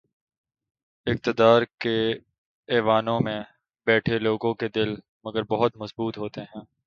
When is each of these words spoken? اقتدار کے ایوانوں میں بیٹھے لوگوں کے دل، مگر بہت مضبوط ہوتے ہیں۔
اقتدار 1.07 1.61
کے 1.79 1.95
ایوانوں 2.69 3.19
میں 3.19 3.39
بیٹھے 3.87 4.19
لوگوں 4.19 4.53
کے 4.53 4.67
دل، 4.69 4.95
مگر 5.23 5.43
بہت 5.43 5.77
مضبوط 5.77 6.17
ہوتے 6.17 6.41
ہیں۔ 6.41 6.61